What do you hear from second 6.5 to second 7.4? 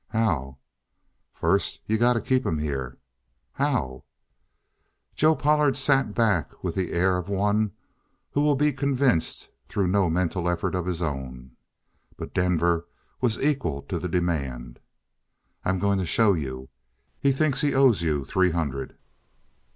with the air of